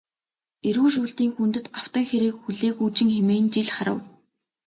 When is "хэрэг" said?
2.09-2.35